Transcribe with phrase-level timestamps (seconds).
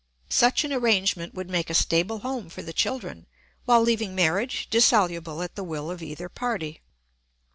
[0.31, 3.27] Such an arrangement would make a stable home for the children,
[3.65, 6.81] while leaving marriage dissoluble at the will of either party.